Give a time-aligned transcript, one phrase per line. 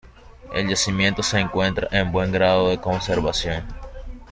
[0.55, 3.67] El yacimiento se encuentra en un buen grado de conservación.